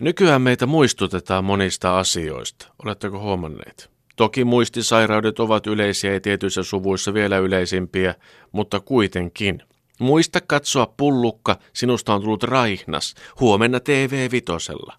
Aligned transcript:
Nykyään 0.00 0.42
meitä 0.42 0.66
muistutetaan 0.66 1.44
monista 1.44 1.98
asioista. 1.98 2.66
Oletteko 2.84 3.20
huomanneet? 3.20 3.90
Toki 4.16 4.44
muistisairaudet 4.44 5.40
ovat 5.40 5.66
yleisiä 5.66 6.12
ja 6.12 6.20
tietyissä 6.20 6.62
suvuissa 6.62 7.14
vielä 7.14 7.38
yleisimpiä, 7.38 8.14
mutta 8.52 8.80
kuitenkin. 8.80 9.62
Muista 9.98 10.40
katsoa 10.40 10.94
pullukka, 10.96 11.56
sinusta 11.72 12.14
on 12.14 12.20
tullut 12.20 12.42
raihnas, 12.42 13.14
huomenna 13.40 13.80
TV 13.80 14.30
Vitosella. 14.30 14.96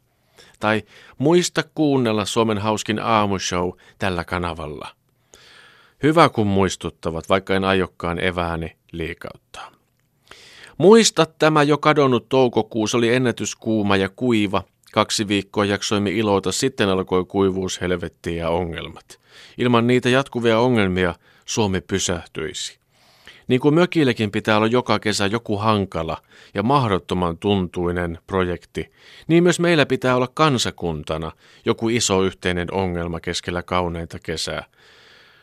Tai 0.59 0.83
muista 1.17 1.63
kuunnella 1.75 2.25
Suomen 2.25 2.57
hauskin 2.57 2.99
aamushow 2.99 3.69
tällä 3.99 4.23
kanavalla. 4.23 4.87
Hyvä 6.03 6.29
kun 6.29 6.47
muistuttavat, 6.47 7.29
vaikka 7.29 7.55
en 7.55 7.63
aiokkaan 7.63 8.19
evääni 8.19 8.75
liikauttaa. 8.91 9.71
Muista 10.77 11.25
tämä 11.25 11.63
jo 11.63 11.77
kadonnut 11.77 12.29
toukokuusi 12.29 12.97
oli 12.97 13.13
ennätyskuuma 13.13 13.97
ja 13.97 14.09
kuiva, 14.09 14.63
Kaksi 14.93 15.27
viikkoa 15.27 15.65
jaksoimme 15.65 16.11
iloita, 16.11 16.51
sitten 16.51 16.89
alkoi 16.89 17.25
kuivuus, 17.25 17.81
helvetti 17.81 18.35
ja 18.35 18.49
ongelmat. 18.49 19.19
Ilman 19.57 19.87
niitä 19.87 20.09
jatkuvia 20.09 20.59
ongelmia 20.59 21.15
Suomi 21.45 21.81
pysähtyisi. 21.81 22.79
Niin 23.47 23.61
kuin 23.61 23.75
mökillekin 23.75 24.31
pitää 24.31 24.57
olla 24.57 24.67
joka 24.67 24.99
kesä 24.99 25.25
joku 25.25 25.57
hankala 25.57 26.17
ja 26.53 26.63
mahdottoman 26.63 27.37
tuntuinen 27.37 28.17
projekti, 28.27 28.91
niin 29.27 29.43
myös 29.43 29.59
meillä 29.59 29.85
pitää 29.85 30.15
olla 30.15 30.27
kansakuntana 30.33 31.31
joku 31.65 31.89
iso 31.89 32.23
yhteinen 32.23 32.73
ongelma 32.73 33.19
keskellä 33.19 33.63
kauneinta 33.63 34.19
kesää. 34.23 34.65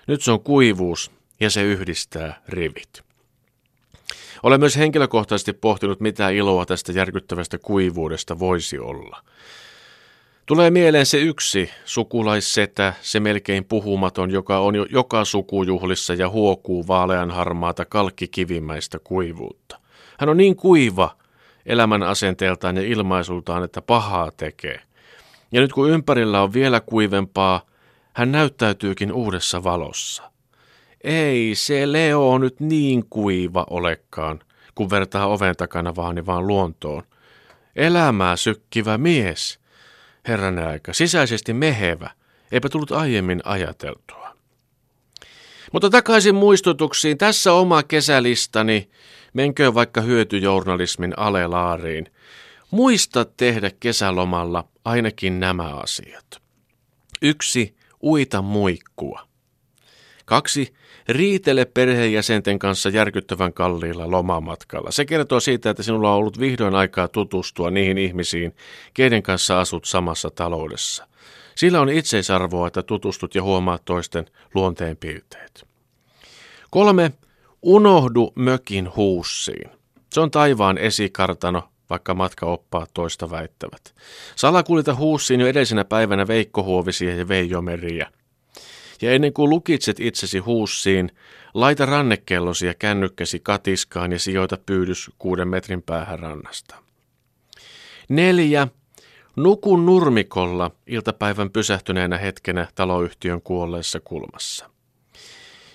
Nyt 0.07 0.23
se 0.23 0.33
on 0.33 0.41
kuivuus 0.41 1.11
ja 1.41 1.51
se 1.51 1.63
yhdistää 1.63 2.43
rivit. 2.49 3.08
Olen 4.43 4.61
myös 4.61 4.77
henkilökohtaisesti 4.77 5.53
pohtinut, 5.53 6.01
mitä 6.01 6.31
iloa 6.31 6.67
tästä 6.67 6.93
järkyttävästä 6.93 7.59
kuivuudesta 7.59 8.39
voisi 8.39 8.79
olla. 8.79 9.23
Tulee 10.47 10.71
mieleen 10.71 11.07
se 11.07 11.19
yksi 11.19 11.71
sukulaissetä, 11.85 12.93
se 13.03 13.21
melkein 13.21 13.65
puhumaton, 13.65 14.31
joka 14.31 14.59
on 14.59 14.75
jo 14.75 14.87
joka 14.91 15.25
sukujuhlissa 15.25 16.15
ja 16.15 16.29
huokuu 16.29 16.87
vaalean 16.87 17.31
harmaata 17.31 17.85
kalkkikivimäistä 17.85 18.99
kuivuutta. 18.99 19.81
Hän 20.19 20.29
on 20.29 20.37
niin 20.37 20.57
kuiva 20.57 21.17
elämän 21.67 22.03
asenteeltaan 22.03 22.77
ja 22.77 22.83
ilmaisultaan, 22.83 23.65
että 23.65 23.83
pahaa 23.83 24.31
tekee. 24.31 24.81
Ja 25.53 25.61
nyt 25.61 25.73
kun 25.73 25.91
ympärillä 25.91 26.43
on 26.43 26.53
vielä 26.53 26.81
kuivempaa, 26.81 27.61
hän 28.13 28.33
näyttäytyykin 28.33 29.13
uudessa 29.13 29.65
valossa. 29.65 30.31
Ei 31.05 31.55
se 31.55 31.93
Leo 31.93 32.39
nyt 32.39 32.61
niin 32.61 33.05
kuiva 33.11 33.67
olekaan, 33.71 34.41
kun 34.75 34.91
vertaa 34.91 35.27
oven 35.27 35.57
takana 35.57 35.97
vaani 35.97 36.27
vaan 36.27 36.47
luontoon. 36.47 37.03
Elämää 37.77 38.37
sykkivä 38.37 38.99
mies. 38.99 39.59
Herran 40.29 40.59
aika, 40.59 40.93
sisäisesti 40.93 41.53
mehevä. 41.53 42.11
Eipä 42.53 42.69
tullut 42.69 42.93
aiemmin 42.93 43.41
ajateltua. 43.45 44.37
Mutta 45.73 45.91
takaisin 45.91 46.35
muistutuksiin. 46.35 47.19
Tässä 47.19 47.53
oma 47.53 47.83
kesälistani. 47.83 48.91
Menkö 49.33 49.75
vaikka 49.75 50.01
hyötyjournalismin 50.01 51.19
alelaariin. 51.19 52.13
Muista 52.71 53.25
tehdä 53.25 53.71
kesälomalla 53.81 54.69
ainakin 54.85 55.41
nämä 55.41 55.75
asiat. 55.77 56.43
Yksi, 57.23 57.77
uita 58.03 58.43
muikkua. 58.43 59.28
Kaksi, 60.29 60.75
riitele 61.09 61.65
perheenjäsenten 61.65 62.59
kanssa 62.59 62.89
järkyttävän 62.89 63.53
kalliilla 63.53 64.11
lomamatkalla. 64.11 64.91
Se 64.91 65.05
kertoo 65.05 65.41
siitä, 65.41 65.71
että 65.71 65.83
sinulla 65.83 66.11
on 66.11 66.19
ollut 66.19 66.41
vihdoin 66.41 66.75
aikaa 66.75 67.09
tutustua 67.09 67.71
niihin 67.71 67.99
ihmisiin, 67.99 68.55
keiden 68.95 69.23
kanssa 69.23 69.61
asut 69.61 69.85
samassa 69.85 70.31
taloudessa. 70.31 71.09
Sillä 71.55 71.81
on 71.81 71.89
itseisarvoa, 71.89 72.67
että 72.67 72.83
tutustut 72.83 73.35
ja 73.35 73.43
huomaat 73.43 73.85
toisten 73.85 74.27
luonteenpiirteet. 74.55 75.67
Kolme, 76.71 77.13
unohdu 77.63 78.33
mökin 78.35 78.97
huussiin. 78.97 79.71
Se 80.13 80.21
on 80.21 80.31
taivaan 80.31 80.79
esikartano, 80.79 81.69
vaikka 81.91 82.15
matkaoppaat 82.15 82.91
toista 82.95 83.31
väittävät. 83.31 83.95
Salakulita 84.37 84.95
huussiin 84.95 85.41
jo 85.41 85.47
edellisenä 85.47 85.85
päivänä 85.85 86.29
Veikko 86.29 86.63
Huovisia 86.63 87.15
ja 87.15 87.29
Veijo 87.29 87.63
Meriä. 87.63 88.11
Ja 89.03 89.13
ennen 89.13 89.33
kuin 89.33 89.51
lukitset 89.51 90.01
itsesi 90.01 90.39
huussiin, 90.39 91.11
laita 91.55 91.87
rannekellosi 91.87 92.67
ja 92.67 92.75
kännykkäsi 92.75 93.41
katiskaan 93.41 94.13
ja 94.13 94.19
sijoita 94.19 94.59
pyydys 94.67 95.11
kuuden 95.19 95.49
metrin 95.49 95.83
päähän 95.83 96.19
rannasta. 96.19 96.75
Neljä. 98.09 98.69
Nuku 99.37 99.77
nurmikolla 99.77 100.71
iltapäivän 100.87 101.51
pysähtyneenä 101.51 102.19
hetkenä 102.19 102.69
taloyhtiön 102.75 103.43
kuolleessa 103.43 104.01
kulmassa. 104.01 104.71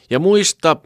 Ja 0.09 0.19
muista, 0.19 0.77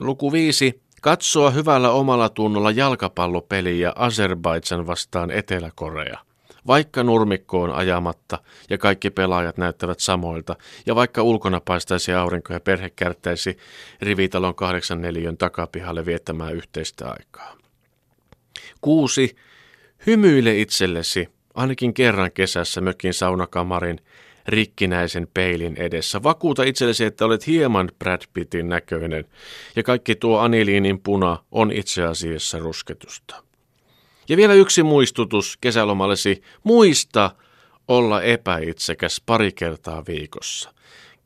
luku 0.00 0.32
viisi, 0.32 0.82
katsoa 1.02 1.50
hyvällä 1.50 1.90
omalla 1.90 2.28
tunnolla 2.28 2.70
jalkapallopeliä 2.70 3.92
Azerbaidsan 3.96 4.86
vastaan 4.86 5.30
Etelä-Korea– 5.30 6.18
vaikka 6.66 7.02
nurmikkoon 7.02 7.72
ajamatta 7.72 8.38
ja 8.70 8.78
kaikki 8.78 9.10
pelaajat 9.10 9.56
näyttävät 9.56 10.00
samoilta, 10.00 10.56
ja 10.86 10.94
vaikka 10.94 11.22
ulkona 11.22 11.60
paistaisi 11.60 12.12
aurinko 12.12 12.52
ja 12.52 12.60
perhe 12.60 12.90
kärttäisi 12.90 13.58
rivitalon 14.02 14.54
kahdeksan 14.54 15.02
neliön 15.02 15.36
takapihalle 15.36 16.06
viettämään 16.06 16.54
yhteistä 16.54 17.08
aikaa. 17.08 17.56
Kuusi. 18.80 19.36
Hymyile 20.06 20.58
itsellesi, 20.58 21.28
ainakin 21.54 21.94
kerran 21.94 22.32
kesässä 22.32 22.80
mökin 22.80 23.14
saunakamarin 23.14 24.00
rikkinäisen 24.48 25.28
peilin 25.34 25.76
edessä. 25.76 26.22
Vakuuta 26.22 26.62
itsellesi, 26.62 27.04
että 27.04 27.24
olet 27.24 27.46
hieman 27.46 27.90
Brad 27.98 28.22
Pittin 28.32 28.68
näköinen, 28.68 29.24
ja 29.76 29.82
kaikki 29.82 30.14
tuo 30.14 30.38
aniliinin 30.38 31.00
puna 31.00 31.38
on 31.50 31.72
itse 31.72 32.02
asiassa 32.02 32.58
rusketusta. 32.58 33.42
Ja 34.32 34.36
vielä 34.36 34.54
yksi 34.54 34.82
muistutus 34.82 35.58
kesälomallesi. 35.60 36.42
Muista 36.64 37.30
olla 37.88 38.22
epäitsekäs 38.22 39.22
pari 39.26 39.52
kertaa 39.52 40.02
viikossa. 40.08 40.74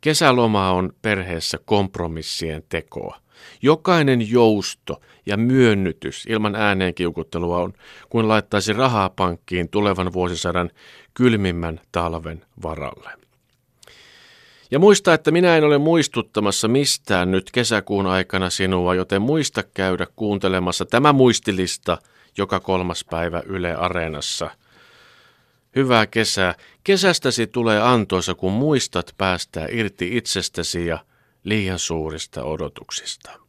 Kesäloma 0.00 0.71
on 0.71 0.93
perheessä 1.03 1.59
kompromissien 1.65 2.62
tekoa. 2.69 3.21
Jokainen 3.62 4.31
jousto 4.31 5.00
ja 5.27 5.37
myönnytys 5.37 6.27
ilman 6.28 6.55
ääneen 6.55 6.95
kiukuttelua 6.95 7.59
on 7.59 7.72
kuin 8.11 8.28
laittaisi 8.28 8.72
rahaa 8.72 9.11
pankkiin 9.11 9.69
tulevan 9.69 10.12
vuosisadan 10.12 10.71
kylmimmän 11.15 11.81
talven 11.93 12.45
varalle. 12.62 13.25
Ja 14.71 14.78
muista, 14.78 15.15
että 15.15 15.31
minä 15.31 15.56
en 15.56 15.65
ole 15.65 15.78
muistuttamassa 15.78 16.69
mistään 16.69 17.31
nyt 17.31 17.50
kesäkuun 17.50 18.06
aikana 18.06 18.50
sinua, 18.50 18.94
joten 18.94 19.22
muista 19.22 19.62
käydä 19.62 20.06
kuuntelemassa 20.16 20.84
tämä 20.84 21.12
muistilista– 21.12 21.99
joka 22.38 22.60
kolmas 22.60 23.04
päivä 23.10 23.43
Yle 23.47 23.75
Areenassa. 23.75 24.50
Hyvää 25.77 26.06
kesää. 26.06 26.54
Kesästäsi 26.84 27.47
tulee 27.47 27.81
antoisa, 27.81 28.34
kun 28.34 28.53
muistat 28.53 29.15
päästää 29.19 29.66
irti 29.71 30.16
itsestäsi 30.16 30.87
ja 30.87 30.98
liian 31.44 31.78
suurista 31.78 32.44
odotuksista. 32.44 33.46